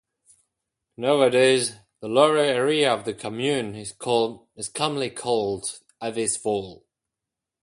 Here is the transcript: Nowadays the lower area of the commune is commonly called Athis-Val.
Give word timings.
Nowadays 0.97 1.75
the 1.99 2.07
lower 2.07 2.35
area 2.39 2.91
of 2.91 3.05
the 3.05 3.13
commune 3.13 3.75
is 3.75 3.91
commonly 3.91 5.11
called 5.11 5.79
Athis-Val. 6.01 6.83